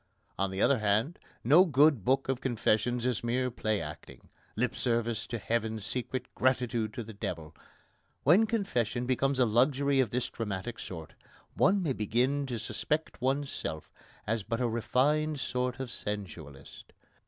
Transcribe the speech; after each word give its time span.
On 0.39 0.49
the 0.49 0.63
other 0.63 0.79
hand, 0.79 1.19
no 1.43 1.63
good 1.63 2.03
book 2.03 2.27
of 2.27 2.41
confessions 2.41 3.05
is 3.05 3.23
mere 3.23 3.51
play 3.51 3.79
acting 3.79 4.29
lip 4.55 4.75
service 4.75 5.27
to 5.27 5.37
heaven, 5.37 5.79
secret 5.79 6.25
gratitude 6.33 6.91
to 6.95 7.03
the 7.03 7.13
devil. 7.13 7.55
When 8.23 8.47
confession 8.47 9.05
becomes 9.05 9.37
a 9.37 9.45
luxury 9.45 9.99
of 9.99 10.09
this 10.09 10.27
dramatic 10.27 10.79
sort, 10.79 11.13
one 11.53 11.83
may 11.83 11.93
begin 11.93 12.47
to 12.47 12.57
suspect 12.57 13.21
oneself 13.21 13.91
as 14.25 14.41
but 14.41 14.59
a 14.59 14.67
refined 14.67 15.39
sort 15.39 15.79
of 15.79 15.91
sensualist. 15.91 16.93